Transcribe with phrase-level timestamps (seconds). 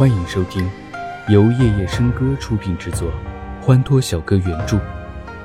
[0.00, 0.66] 欢迎收听
[1.28, 3.12] 由夜夜笙歌出品制作，
[3.60, 4.80] 欢脱小哥原著，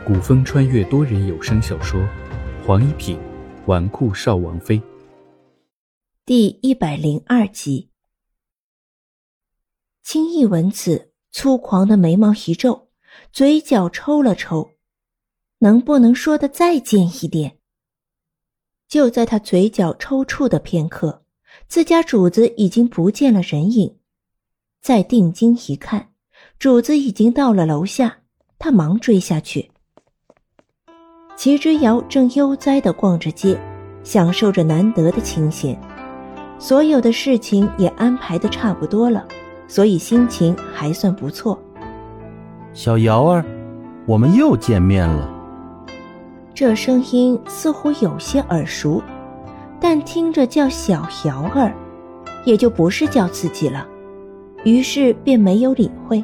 [0.07, 1.99] 古风穿越多人有声小说
[2.65, 3.19] 《黄一品
[3.65, 4.79] 纨绔少王妃》
[6.25, 7.89] 第一百零二集。
[10.01, 12.87] 轻易闻此，粗狂的眉毛一皱，
[13.33, 14.69] 嘴角抽了抽，
[15.59, 17.57] 能不能说的再贱一点？
[18.87, 21.25] 就在他嘴角抽搐的片刻，
[21.67, 23.94] 自家主子已经不见了人影。
[24.85, 26.09] 再定睛一看，
[26.59, 28.17] 主子已经到了楼下，
[28.59, 29.71] 他忙追下去。
[31.35, 33.59] 齐之遥正悠哉的逛着街，
[34.03, 35.75] 享受着难得的清闲，
[36.59, 39.25] 所有的事情也安排的差不多了，
[39.67, 41.59] 所以心情还算不错。
[42.71, 43.43] 小瑶儿，
[44.05, 45.27] 我们又见面了。
[46.53, 49.01] 这声音似乎有些耳熟，
[49.79, 51.73] 但听着叫小瑶儿，
[52.45, 53.87] 也就不是叫自己了。
[54.65, 56.21] 于是便没有理会。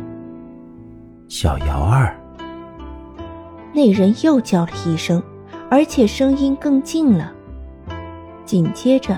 [1.29, 2.19] 小瑶儿，
[3.71, 5.21] 那人又叫了一声，
[5.69, 7.31] 而且声音更近了。
[8.43, 9.17] 紧接着，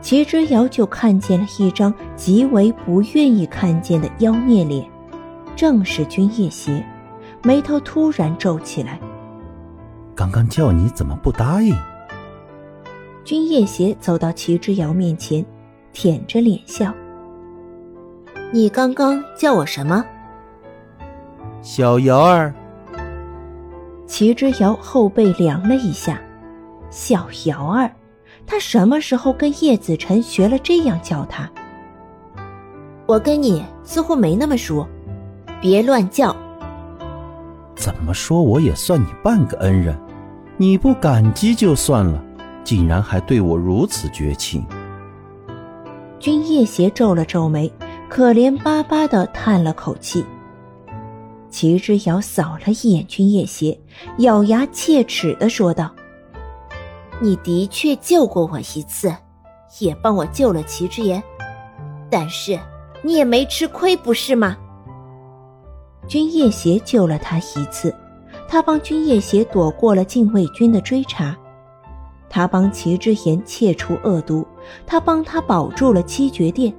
[0.00, 4.84] 齐之遥就看见了一张极为不愿意看见的妖孽脸，
[5.54, 6.84] 正是君夜邪，
[7.42, 8.98] 眉头突然皱起来。
[10.14, 11.76] 刚刚叫你怎么不答应？
[13.24, 15.44] 君夜邪走到齐之遥面前，
[15.92, 16.92] 舔着脸笑。
[18.54, 20.04] 你刚刚叫我什么？
[21.60, 22.54] 小瑶儿。
[24.06, 26.20] 齐之遥后背凉了一下，
[26.88, 27.90] 小瑶儿，
[28.46, 31.50] 他什么时候跟叶子辰学了这样叫他？
[33.06, 34.86] 我跟你似乎没那么熟，
[35.60, 36.36] 别乱叫。
[37.74, 39.98] 怎么说我也算你半个恩人，
[40.56, 42.22] 你不感激就算了，
[42.62, 44.64] 竟然还对我如此绝情。
[46.20, 47.68] 君夜邪皱了皱眉。
[48.14, 50.24] 可怜巴巴的叹了口气。
[51.50, 53.76] 齐之遥扫了一眼君夜邪，
[54.18, 55.92] 咬牙切齿的说道
[57.20, 59.12] ：“你的确救过我一次，
[59.80, 61.20] 也帮我救了齐之言，
[62.08, 62.56] 但是
[63.02, 64.56] 你也没吃亏，不是吗？”
[66.06, 67.92] 君夜邪救了他一次，
[68.46, 71.36] 他帮君夜邪躲过了禁卫军的追查，
[72.30, 74.46] 他帮齐之言切除恶毒，
[74.86, 76.72] 他帮他保住了七绝殿。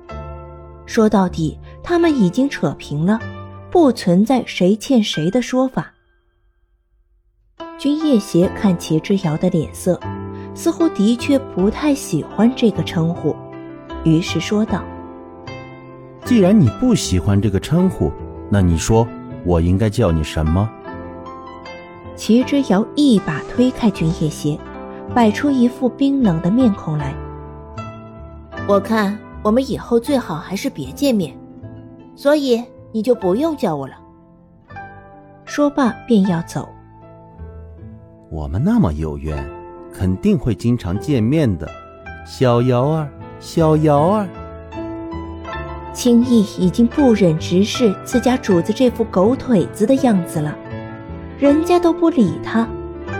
[0.85, 3.19] 说到底，他们已经扯平了，
[3.71, 5.91] 不存在谁欠谁的说法。
[7.77, 9.99] 君夜邪看齐之遥的脸色，
[10.53, 13.35] 似乎的确不太喜欢这个称呼，
[14.03, 14.83] 于是说道
[16.23, 18.11] ：“既然你不喜欢这个称呼，
[18.49, 19.05] 那你说
[19.43, 20.69] 我应该叫你什么？”
[22.15, 24.57] 齐之遥一把推开君夜邪，
[25.13, 27.13] 摆出一副冰冷的面孔来
[28.69, 31.31] ：“我看。”我们以后最好还是别见面，
[32.15, 33.93] 所以你就不用叫我了。
[35.45, 36.67] 说罢便要走。
[38.31, 39.47] 我们那么有缘，
[39.93, 41.69] 肯定会经常见面的，
[42.25, 43.07] 小瑶儿，
[43.39, 44.27] 小瑶儿。
[45.93, 50.57] 青易已经不忍直视自家主子这副狗腿子的样子了，
[51.37, 52.67] 人家都不理他，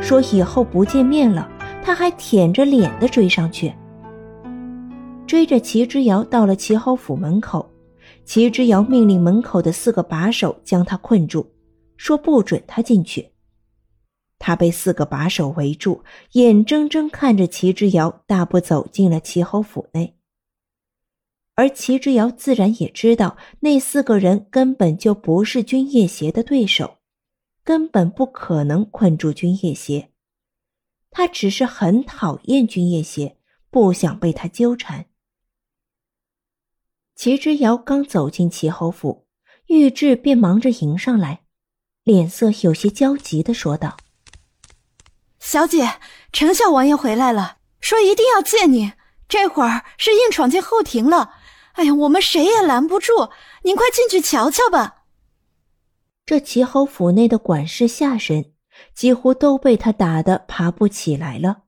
[0.02, 1.47] 说以后不见面了，
[1.84, 3.72] 他还舔着脸的追上去。
[5.28, 7.68] 追着齐之遥到了齐侯府门口，
[8.25, 11.52] 齐之遥命令门口的四个把手将他困住，
[11.97, 13.31] 说不准他进去。
[14.38, 16.03] 他被四个把手围住，
[16.34, 20.16] 眼睁睁看着齐之遥大步走进了齐侯府内。
[21.56, 26.97] 而齐之遥自然也知道，那四个人根本就不是君夜邪的对手，
[27.63, 30.12] 根本不可能困住君夜邪。
[31.09, 33.38] 他只是很讨厌君夜邪，
[33.72, 35.06] 不想被他纠缠。
[37.15, 39.25] 齐之遥刚走进齐侯府，
[39.67, 41.43] 玉质便忙着迎上来，
[42.03, 43.95] 脸色有些焦急的说道
[45.39, 45.99] ：“小姐，
[46.33, 48.94] 丞相王爷回来了，说一定要见你。
[49.27, 51.35] 这会儿是硬闯进后庭了。
[51.73, 53.29] 哎呀，我们谁也拦不住，
[53.63, 55.06] 您快进去瞧瞧吧。”
[56.27, 58.53] 这齐侯府内的管事下人
[58.94, 61.63] 几乎都被他打得爬不起来了。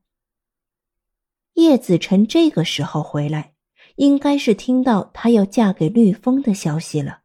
[1.54, 3.54] 叶子辰这个时候回来。
[3.98, 7.22] 应该是听到她要嫁给绿风的消息了。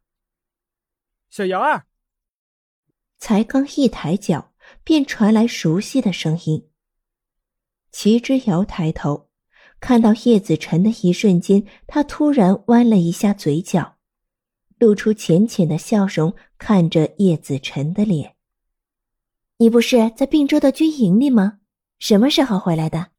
[1.30, 1.86] 小瑶儿，
[3.20, 4.54] 才刚一抬脚，
[4.84, 6.68] 便传来熟悉的声音。
[7.92, 9.30] 齐之遥抬头，
[9.80, 13.98] 看到叶子辰的一瞬间，他突然弯了一下嘴角，
[14.80, 18.36] 露出浅浅的笑容，看着叶子辰的脸。
[19.58, 21.60] 你不是在并州的军营里吗？
[22.00, 23.13] 什么时候回来的？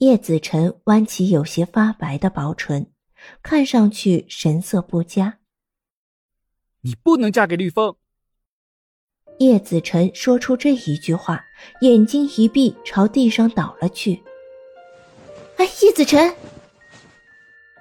[0.00, 2.90] 叶子辰弯起有些发白的薄唇，
[3.42, 5.40] 看上去神色不佳。
[6.80, 7.94] 你不能嫁给绿风。
[9.40, 11.44] 叶子辰说出这一句话，
[11.82, 14.22] 眼睛一闭，朝地上倒了去。
[15.58, 16.34] 哎，叶子辰！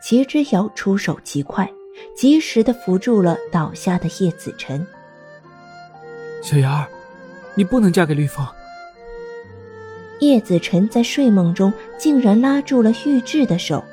[0.04, 1.72] 齐之遥出手极快，
[2.18, 4.86] 及时的扶住了倒下的叶子辰。
[6.44, 6.86] 小瑶儿，
[7.56, 8.45] 你不能嫁给绿风。
[10.19, 13.83] 叶子辰在睡梦中竟然拉住了玉质的手，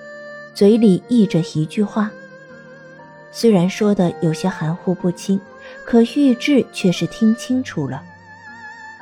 [0.54, 2.10] 嘴里译着一句话。
[3.30, 5.40] 虽然说的有些含糊不清，
[5.84, 8.02] 可玉质却是听清楚了。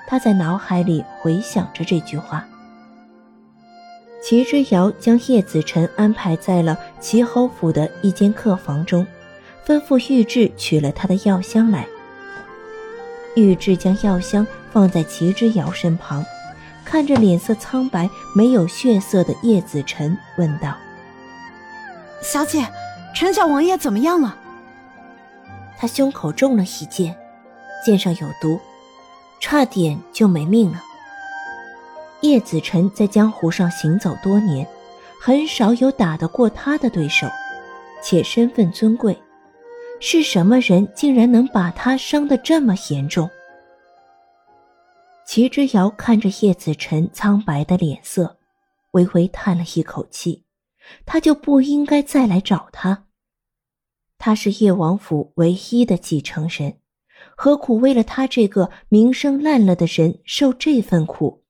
[0.07, 2.47] 他在脑海里回想着这句话。
[4.23, 9.07] 齐之遥将叶子辰安排在了齐侯府的一间客房中，
[9.67, 11.87] 吩咐玉质取了他的药箱来。
[13.37, 16.25] 玉质将药箱放在齐之遥身旁，
[16.85, 20.77] 看着脸色苍白、没有血色的叶子辰，问道
[22.23, 22.67] ：“小姐，
[23.15, 24.37] 陈小王爷怎么样了？”
[25.77, 27.17] 他胸口中了一箭，
[27.85, 28.61] 箭上有毒，
[29.41, 30.83] 差点就没命了。
[32.21, 34.67] 叶子辰在江湖上行走多年，
[35.21, 37.27] 很少有打得过他的对手，
[38.03, 39.21] 且身份尊贵，
[40.01, 43.29] 是什么人竟然能把他伤得这么严重？
[45.27, 48.39] 齐之遥看着叶子辰苍白的脸色，
[48.93, 50.45] 微微叹了一口气，
[51.07, 53.07] 他就不应该再来找他。
[54.19, 56.79] 他是叶王府唯一的继承人，
[57.37, 61.45] 何苦为了他这个名声烂了的人受这份苦？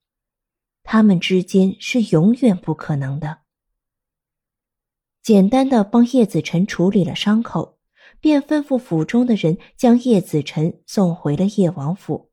[0.82, 3.38] 他们之间是永远不可能的。
[5.22, 7.78] 简单的帮叶子辰处理了伤口，
[8.20, 12.30] 便吩咐府中的人将叶子辰送回了叶王府。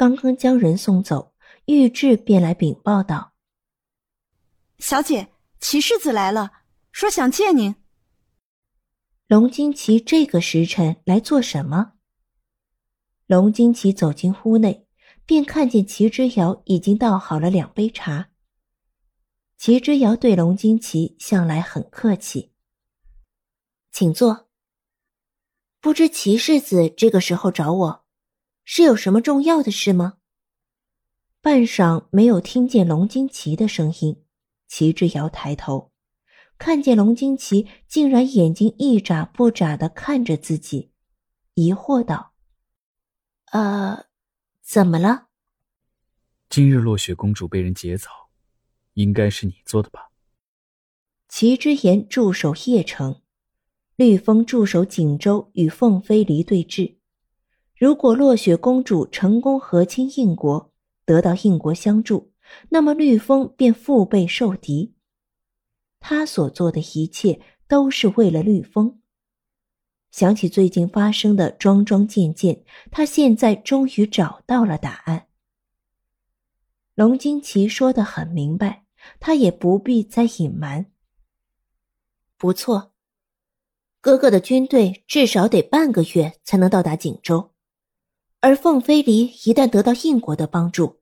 [0.00, 1.34] 刚刚将人送走，
[1.66, 3.34] 玉质便来禀报道
[4.80, 5.28] ：“小姐，
[5.60, 6.52] 齐世子来了，
[6.90, 7.74] 说想见您。”
[9.28, 11.92] 龙金奇这个时辰来做什么？
[13.26, 14.86] 龙金奇走进屋内。
[15.26, 18.30] 便看见齐之遥已经倒好了两杯茶。
[19.58, 22.54] 齐之遥对龙金奇向来很客气，
[23.92, 24.48] 请坐。
[25.78, 27.99] 不知齐世子这个时候找我，
[28.64, 30.18] 是有什么重要的事吗？
[31.40, 34.24] 半晌没有听见龙金奇的声音，
[34.68, 35.92] 齐之尧抬头，
[36.58, 40.92] 看见龙金奇竟然眼睛一眨不眨的看着自己，
[41.54, 42.32] 疑惑道
[43.52, 44.06] ：“呃。”
[44.62, 45.26] 怎么了？
[46.48, 48.08] 今日落雪公主被人劫走，
[48.92, 50.12] 应该是你做的吧？
[51.28, 53.20] 齐之言驻守邺城，
[53.96, 56.99] 绿风驻守锦州，与凤飞离对峙。
[57.80, 60.70] 如果落雪公主成功和亲应国，
[61.06, 62.30] 得到应国相助，
[62.68, 64.94] 那么绿风便腹背受敌。
[65.98, 69.00] 他所做的一切都是为了绿风。
[70.10, 75.28] 想起最近发生的桩桩件件，他现在终于找到了答案。
[76.94, 78.84] 龙金奇说的很明白，
[79.18, 80.84] 他也不必再隐瞒。
[82.36, 82.92] 不错，
[84.02, 87.52] 哥哥的军队至少得半个月才能到达锦州，
[88.40, 91.00] 而凤飞离一旦得到应国的帮助，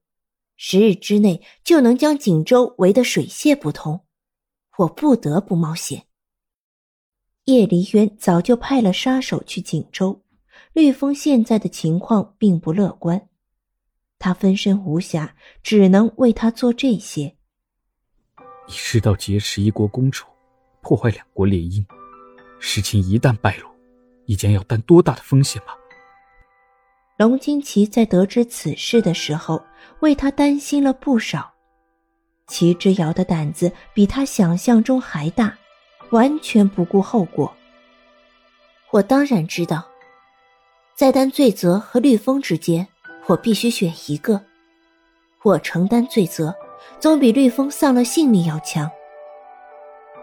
[0.57, 4.01] 十日之内就能将锦州围得水泄不通。
[4.79, 6.07] 我不得不冒险。
[7.45, 10.23] 叶离渊早就派了杀手去锦州，
[10.73, 13.29] 绿风现在的情况并不乐观，
[14.19, 15.31] 他分身无暇，
[15.63, 17.37] 只能为他做这些。
[18.67, 20.27] 你是到劫持一国公主，
[20.83, 21.85] 破坏两国联姻，
[22.59, 23.69] 事情一旦败露，
[24.27, 25.73] 你将要担多大的风险吗？
[27.19, 29.63] 龙金奇在得知此事的时候，
[30.01, 31.53] 为他担心了不少。
[32.47, 35.55] 齐之遥的胆子比他想象中还大。
[36.11, 37.53] 完全不顾后果。
[38.91, 39.85] 我当然知道，
[40.95, 42.89] 在担罪责和绿风之间，
[43.27, 44.41] 我必须选一个。
[45.43, 46.55] 我承担罪责，
[46.99, 48.91] 总比绿风丧了性命要强。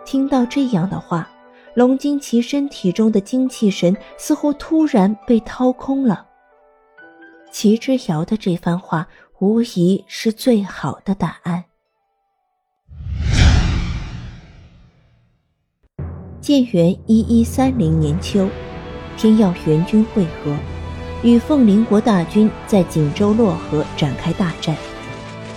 [0.05, 1.29] 听到这样的话，
[1.75, 6.27] 龙金奇身体中的精气神似乎突然被掏空了。
[7.55, 9.07] 齐之遥的这番话，
[9.39, 11.63] 无疑是最好的答案。
[16.41, 18.49] 建元一一三零年秋，
[19.15, 20.53] 天耀援军会合，
[21.23, 24.75] 与凤麟国大军在锦州洛河展开大战。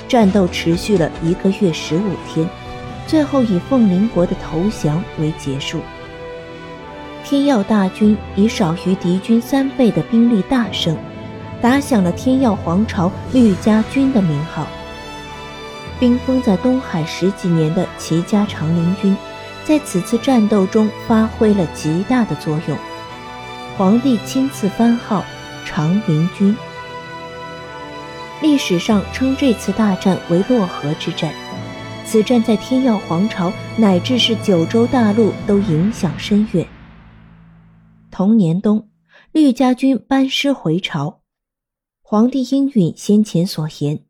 [0.07, 2.49] 战斗持续了一个月十五天，
[3.09, 5.81] 最后以凤麟国的投降为结束。
[7.25, 10.97] 天耀大军以少于敌军三倍的兵力大胜，
[11.61, 14.67] 打响了天耀皇朝绿家军的名号。
[16.01, 19.17] 冰封在东海十几年的齐家长陵军。
[19.65, 22.79] 在此次战斗中发挥了极大的作用。
[23.77, 25.23] 皇帝亲自番号
[25.67, 26.57] 长陵军。
[28.41, 31.31] 历史上称这次大战为洛河之战。
[32.07, 36.67] 此战在天耀皇朝乃至是九州大陆都影响深远。
[38.11, 38.89] 同年冬，
[39.33, 41.18] 绿家军班师回朝，
[42.11, 44.03] 皇帝应允先前所言，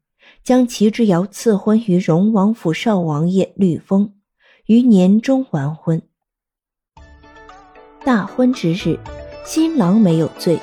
[0.44, 4.14] 将齐之遥赐婚于荣王府少王爷绿丰，
[4.66, 6.00] 于年中完婚。
[8.04, 8.96] 大婚之日，
[9.44, 10.60] 新郎没有醉，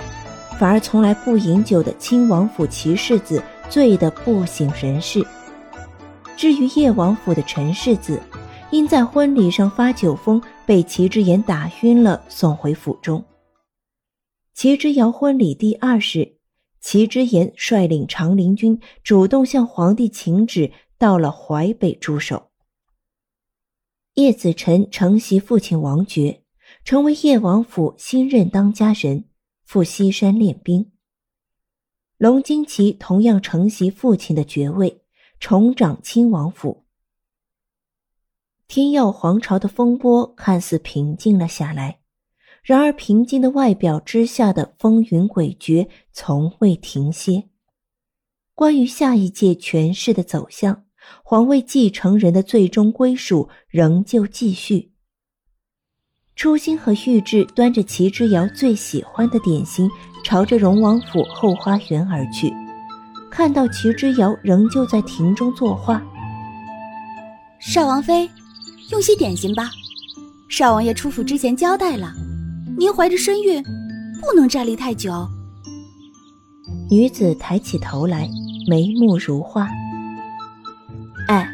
[0.58, 5.22] 反而从来不饮酒的亲王府齐世子醉得不省人事。
[6.38, 8.18] 至于叶王府的陈世子，
[8.72, 13.22] 因在婚礼上发酒疯，被齐之言打晕了，送回府中。
[14.54, 16.35] 齐之遥婚礼第二日，
[16.86, 22.52] 齐之言率领长陵军主动向皇帝请旨，到了淮北驻守。
[24.14, 26.44] 叶子辰承袭父亲王爵，
[26.84, 29.26] 成为叶王府新任当家人，
[29.64, 30.92] 赴西山练兵。
[32.18, 35.02] 龙金奇同样承袭父亲的爵位。
[35.40, 36.86] 重掌亲王府，
[38.68, 42.00] 天耀皇朝的风波看似平静了下来，
[42.66, 47.44] 然而平静的外表之下的风云诡谲从未停歇。
[48.56, 50.84] 关于下一届权势的走向，
[51.24, 54.94] 皇位继承人的最终归属仍旧继续。
[56.36, 59.88] 初心和玉质端着齐之遥最喜欢的点心，
[60.24, 62.52] 朝着荣王府后花园而去。
[63.30, 66.04] 看到齐之遥仍旧在庭中作画，
[67.60, 68.28] 少王妃，
[68.90, 69.70] 用些点心吧。
[70.50, 72.14] 少王爷出府之前交代了，
[72.78, 73.64] 您怀着身孕，
[74.22, 75.28] 不能站立太久。
[76.90, 78.28] 女子抬起头来，
[78.68, 79.68] 眉目如画。
[81.28, 81.50] 哎，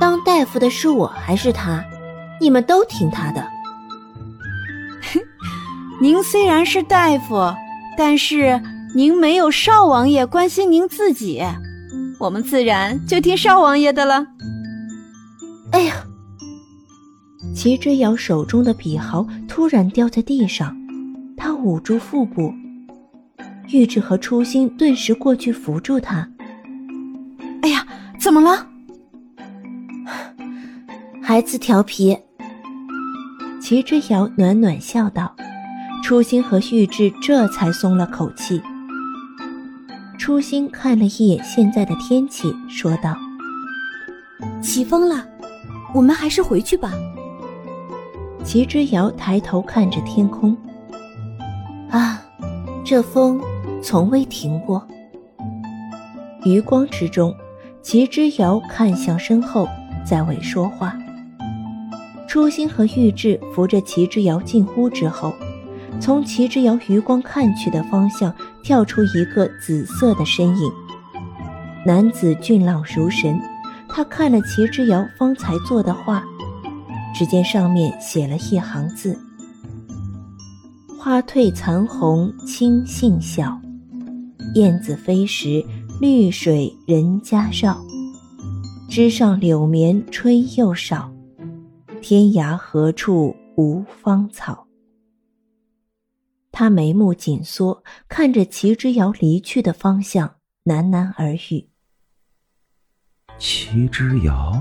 [0.00, 1.84] 当大夫的是我还是他？
[2.40, 3.46] 你们都听他的。
[6.00, 7.54] 您虽然是大夫，
[7.96, 8.60] 但是。
[8.92, 11.40] 您没有少王爷关心您自己，
[12.18, 14.26] 我们自然就听少王爷的了。
[15.70, 15.94] 哎呀！
[17.54, 20.74] 齐之遥手中的笔毫突然掉在地上，
[21.36, 22.52] 他捂住腹部。
[23.68, 26.28] 玉质和初心顿时过去扶住他。
[27.62, 27.86] 哎呀，
[28.18, 28.66] 怎么了？
[31.22, 32.16] 孩子调皮。
[33.60, 35.34] 齐之遥暖暖笑道，
[36.02, 38.60] 初心和玉质这才松了口气。
[40.18, 43.16] 初心看了一眼现在的天气，说道
[44.62, 45.24] ：“起风了，
[45.94, 46.92] 我们还是回去吧。”
[48.42, 50.56] 齐之遥抬头看着天空，
[51.90, 52.22] 啊，
[52.84, 53.40] 这风
[53.82, 54.86] 从未停过。
[56.44, 57.34] 余光之中，
[57.82, 59.68] 齐之遥看向身后，
[60.04, 60.98] 在未说话。
[62.26, 65.32] 初心和玉质扶着齐之遥进屋之后。
[66.00, 70.72] 从齐之遥余光看去的方向跳出一个紫色的身影，
[71.84, 73.38] 男子俊朗如神。
[73.86, 76.24] 他看了齐之遥方才作的画，
[77.14, 79.18] 只见上面写了一行字
[80.98, 83.60] ：“花褪残红青杏小，
[84.54, 85.64] 燕子飞时
[86.00, 87.80] 绿水人家绕。
[88.88, 91.12] 枝上柳绵吹又少，
[92.00, 94.66] 天涯何处无芳草。”
[96.52, 101.68] 他眉目紧缩，看着齐之遥离去的方向，喃喃耳语
[103.38, 104.60] ：“齐之遥，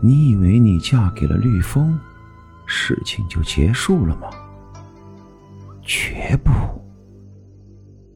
[0.00, 1.98] 你以为你嫁给了绿风，
[2.66, 4.28] 事情就结束了吗？
[5.82, 6.50] 绝不！”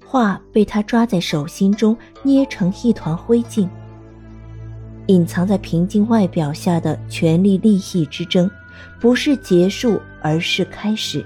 [0.04, 3.68] 话被他抓在手心中，捏成一团灰烬。
[5.06, 8.50] 隐藏在平静外表下的权力利益之争，
[9.00, 11.24] 不是结束，而是开始。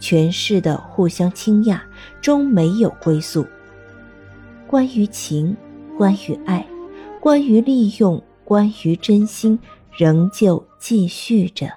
[0.00, 1.80] 权势的互相倾轧，
[2.20, 3.46] 终没有归宿。
[4.66, 5.56] 关于情，
[5.96, 6.66] 关于爱，
[7.20, 9.58] 关于利用，关于真心，
[9.94, 11.70] 仍旧继续着。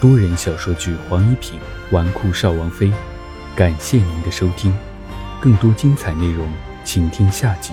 [0.00, 1.60] 多人小说剧《黄一品
[1.92, 2.86] 纨绔少王妃》，
[3.54, 4.76] 感谢您的收听，
[5.40, 6.52] 更多精彩内容，
[6.84, 7.72] 请听下集。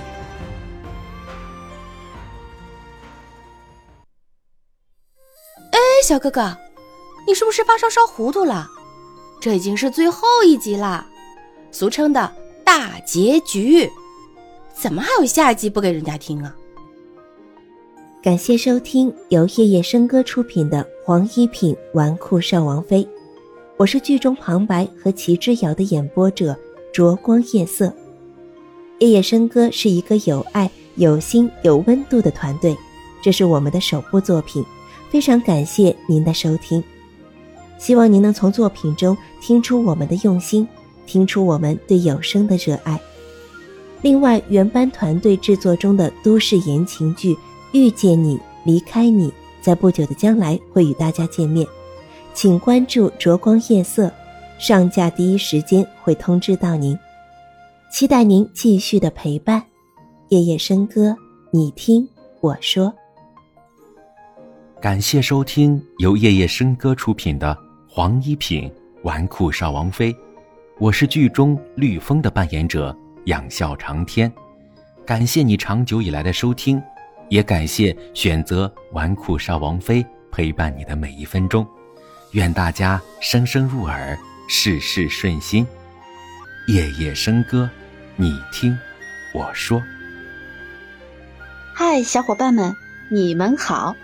[5.71, 6.55] 哎小哥哥，
[7.25, 8.67] 你是不是发烧烧糊涂了？
[9.41, 11.07] 这已经是最后一集啦，
[11.71, 12.31] 俗称的
[12.63, 13.89] 大结局，
[14.81, 16.55] 怎么还有下集不给人家听啊？
[18.23, 23.03] 感谢收听由夜夜笙歌出品的《黄一品纨绔少王妃》，
[23.75, 26.57] 我是剧中旁白和齐之遥的演播者
[26.93, 27.93] 灼光夜色。
[28.99, 30.69] 夜夜笙歌是一个有爱。
[30.95, 32.75] 有心有温度的团队。
[33.21, 34.63] 这是我们的首部作品，
[35.09, 36.81] 非常感谢您的收听。
[37.77, 40.67] 希望您能从作品中听出我们的用心，
[41.05, 42.99] 听出我们对有声的热爱。
[44.01, 47.33] 另外，原班团队制作中的都市言情剧
[47.73, 49.29] 《遇见你，离开你》
[49.59, 51.67] 在不久的将来会与大家见面，
[52.33, 54.09] 请关注“灼光夜色”，
[54.57, 56.97] 上架第一时间会通知到您。
[57.91, 59.61] 期待您继续的陪伴。
[60.29, 61.15] 夜夜笙歌，
[61.51, 62.07] 你听
[62.39, 62.93] 我说。
[64.79, 67.53] 感谢收听由夜夜笙歌出品的
[67.89, 68.71] 《黄一品
[69.03, 70.13] 纨绔少王妃》，
[70.77, 72.95] 我是剧中绿风的扮演者。
[73.25, 74.31] 仰笑长天，
[75.05, 76.81] 感谢你长久以来的收听，
[77.29, 81.67] 也感谢选择纨绔少王妃陪伴你的每一分钟。
[82.31, 85.65] 愿大家声声入耳，事事顺心。
[86.67, 87.69] 夜夜笙歌，
[88.15, 88.77] 你听
[89.33, 89.81] 我说。
[91.73, 92.75] 嗨，小伙伴们，
[93.09, 93.95] 你们好，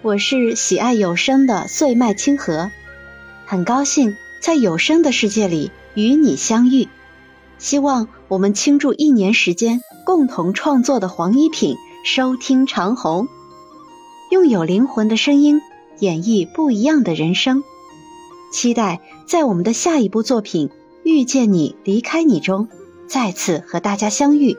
[0.00, 2.70] 我是喜爱有声的碎麦清河，
[3.44, 6.88] 很高兴在有声的世界里与你相遇。
[7.58, 13.28] 希望我们倾注一年时间共同创作的黄一品收听长虹，
[14.30, 15.60] 用有灵魂的声音
[15.98, 17.64] 演绎不一样的人生。
[18.52, 20.68] 期待在我们的下一部作品
[21.02, 22.68] 《遇见你，离开你》中
[23.08, 24.56] 再次和大家相遇。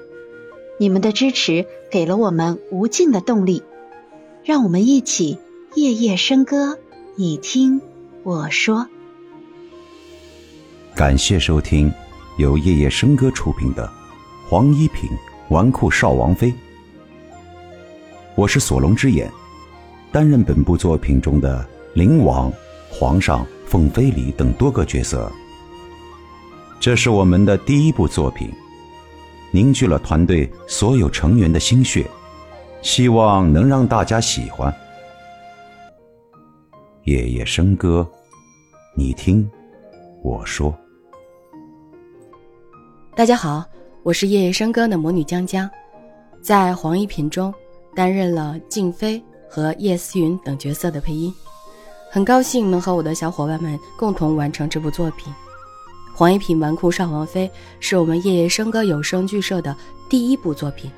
[0.80, 3.63] 你们的支持给了我们无尽的动力，
[4.44, 5.38] 让我们一起
[5.75, 6.77] 夜夜笙歌，
[7.16, 7.82] 你听
[8.24, 8.88] 我说。
[10.96, 11.92] 感谢收听。
[12.38, 13.88] 由夜夜笙歌出品的
[14.48, 15.10] 《黄一品
[15.50, 16.51] 纨绔少王妃》，
[18.36, 19.27] 我是索隆之眼，
[20.12, 22.53] 担任本部作品中的灵王、
[22.91, 25.32] 皇上、凤飞离等多个角色。
[26.79, 28.53] 这是我们的第一部作品，
[29.50, 32.06] 凝聚了团队所有成员的心血，
[32.84, 34.72] 希望能让大家喜欢。
[37.05, 38.07] 夜夜笙歌，
[38.96, 39.50] 你听
[40.22, 40.72] 我说。
[43.18, 43.66] 大家好，
[44.03, 45.68] 我是夜夜笙歌的魔女江江，
[46.40, 47.51] 在黄一品中
[47.96, 51.34] 担任了静妃和叶思云等角色的配音，
[52.12, 55.34] 很高兴能和我的小伙伴们共同完成这部作品。
[56.14, 57.50] 黄一品纨绔少王妃
[57.80, 59.75] 是我们夜夜笙歌有声剧社的
[60.08, 60.92] 第一部作品，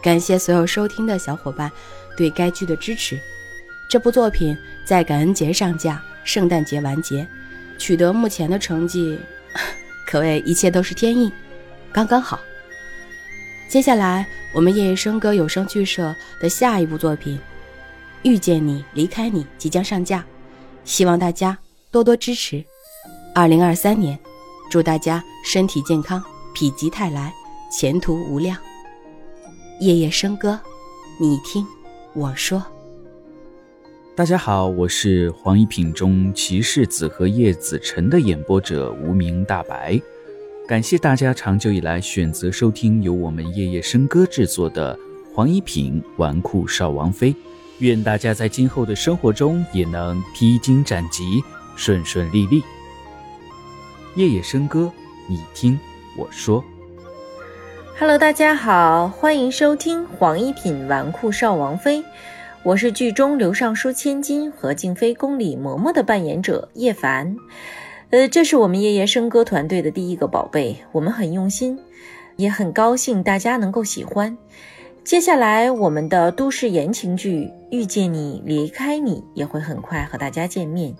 [0.00, 1.68] 感谢所有收听的小伙伴
[2.16, 3.18] 对该剧的支持。
[3.90, 7.26] 这部作品在感恩节上架，圣诞节完结，
[7.78, 9.18] 取得目前的成绩。
[10.12, 11.32] 可谓一切都是天意，
[11.90, 12.38] 刚刚好。
[13.66, 17.38] 接下来，我们夜夜笙歌有声剧社的下一部作品
[18.22, 20.22] 《遇见你，离开你》即将上架，
[20.84, 21.56] 希望大家
[21.90, 22.62] 多多支持。
[23.34, 24.18] 二零二三年，
[24.70, 26.22] 祝大家身体健康，
[26.54, 27.32] 否极泰来，
[27.72, 28.54] 前途无量。
[29.80, 30.60] 夜夜笙歌，
[31.18, 31.66] 你听
[32.12, 32.62] 我说。
[34.14, 39.98] 大家好，我是黄一品中骑士子和叶子辰的演播者无名大白，
[40.68, 44.98] 感谢大家长久以来选择收听由我们夜夜笙歌制作的
[45.32, 47.34] 黄一品纨绔少王妃，
[47.78, 51.42] 愿大家在今后的生活中也能披荆斩棘，
[51.74, 52.62] 顺顺利利。
[54.14, 54.92] 夜夜笙歌，
[55.26, 55.80] 你听
[56.18, 56.62] 我说。
[57.98, 62.04] Hello，大家好，欢迎收听黄一品纨绔少王妃。
[62.64, 67.36] 我是剧中刘尚书千金和静妃宫里嬷嬷的扮演者叶凡，
[68.10, 71.76] 呃，这是我们夜夜笙歌团队的第一个宝贝，我们很用心，
[72.36, 74.38] 也很高兴大家能够喜欢。
[75.02, 80.94] 接下来我们的都市言情剧《遇见你，离开你》也会很快和大家见面，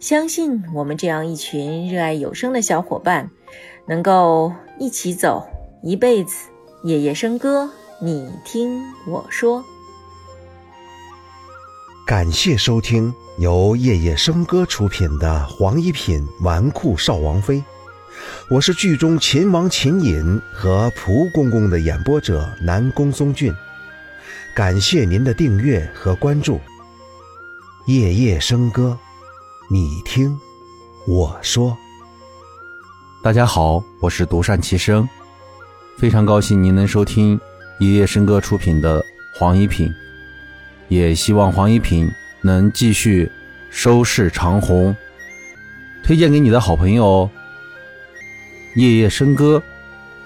[0.00, 3.30] 相信我们这样一群热爱有声的小伙伴，
[3.86, 5.46] 能够一起走
[5.82, 6.48] 一辈子。
[6.84, 7.70] 夜夜笙歌，
[8.00, 9.62] 你听我说。
[12.12, 17.56] 感谢收听由夜夜笙歌出品的《黄一品纨绔少王妃》，
[18.50, 23.50] 我是剧中秦王秦隐和蒲公公的演播者南宫松俊。
[24.54, 26.60] 感谢您的订阅和关注。
[27.86, 28.98] 夜夜笙歌，
[29.70, 30.38] 你听
[31.08, 31.74] 我说。
[33.22, 35.08] 大家好，我是独善其身，
[35.96, 37.40] 非常高兴您能收听
[37.78, 39.00] 夜夜笙歌出品的
[39.34, 39.88] 《黄一品》。
[40.92, 42.06] 也希望黄一品
[42.42, 43.32] 能继续
[43.70, 44.94] 收视长虹，
[46.04, 47.30] 推荐给你的好朋友哦。
[48.76, 49.62] 夜夜笙歌，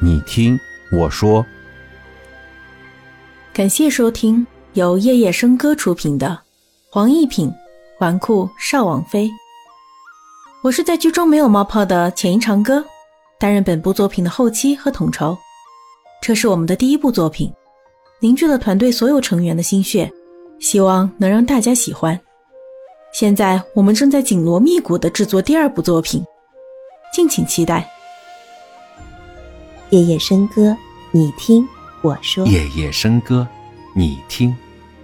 [0.01, 0.59] 你听
[0.91, 1.47] 我说。
[3.53, 6.27] 感谢收听由夜夜笙歌出品的
[6.91, 7.49] 《黄一品
[8.01, 9.29] 纨绔少王妃》。
[10.65, 12.85] 我是在剧中没有冒泡的浅音长歌，
[13.39, 15.39] 担任本部作品的后期和统筹。
[16.21, 17.53] 这是我们的第一部作品，
[18.19, 20.13] 凝聚了团队所有成员的心血，
[20.59, 22.19] 希望能让大家喜欢。
[23.13, 26.23] 现在我们正在紧锣密鼓的制作第二部作品，
[27.13, 27.89] 敬请期待。
[29.91, 30.77] 夜夜笙歌，
[31.13, 31.67] 你听
[32.03, 32.47] 我说。
[32.47, 33.47] 夜夜笙歌，
[33.95, 34.55] 你听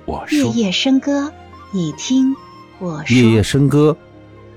[0.05, 0.39] 我说。
[0.39, 1.33] 夜夜笙歌，
[1.71, 2.37] 你听
[2.79, 3.17] 我说。
[3.17, 3.97] 夜夜笙歌，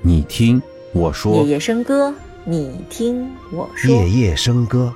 [0.02, 1.32] 你听我说。
[1.32, 2.14] 夜夜笙歌，
[2.46, 3.92] 你听我说。
[3.92, 4.94] 夜夜笙歌，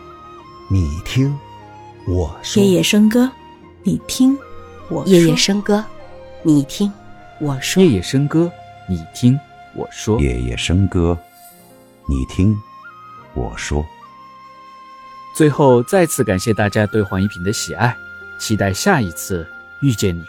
[0.70, 1.38] 你听
[2.08, 2.64] 我说。
[2.64, 3.32] 夜夜笙歌，
[3.84, 4.38] 你听
[4.90, 5.06] 我。
[5.06, 5.84] 夜夜笙歌，
[6.44, 6.92] 你听
[7.40, 7.84] 我说。
[7.84, 8.52] 夜夜笙歌，
[8.88, 9.40] 你听
[9.74, 10.20] 我说。
[10.20, 11.18] 夜夜笙歌，
[12.08, 12.56] 你听
[13.34, 13.86] 我说。
[15.36, 17.96] 最后，再次感谢大家对黄一平的喜爱，
[18.40, 19.48] 期待下一次
[19.82, 20.24] 遇见你。